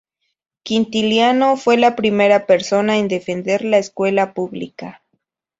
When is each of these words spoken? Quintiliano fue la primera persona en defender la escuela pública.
Quintiliano 0.63 1.57
fue 1.57 1.77
la 1.77 1.95
primera 1.95 2.47
persona 2.47 2.97
en 2.97 3.07
defender 3.07 3.63
la 3.63 3.77
escuela 3.77 4.33
pública. 4.33 5.03